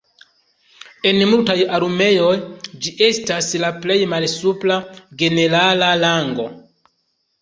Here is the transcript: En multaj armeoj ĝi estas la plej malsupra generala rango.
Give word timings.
En 1.09 1.19
multaj 1.31 1.55
armeoj 1.79 2.31
ĝi 2.85 2.93
estas 3.09 3.51
la 3.67 3.71
plej 3.87 3.99
malsupra 4.15 4.79
generala 5.23 5.95
rango. 6.07 6.49